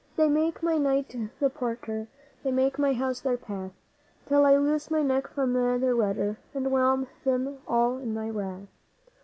[0.15, 2.07] They make my might their porter,
[2.43, 3.71] they make my house their path,
[4.27, 8.65] Till I loose my neck from their rudder and whelm them all in my wrath.